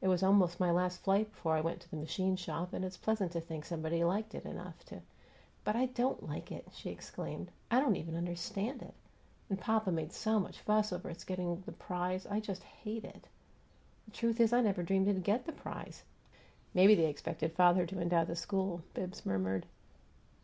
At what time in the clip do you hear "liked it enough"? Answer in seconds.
4.02-4.84